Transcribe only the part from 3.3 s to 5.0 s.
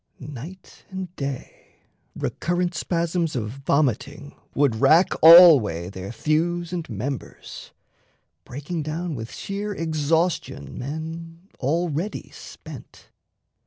of vomiting would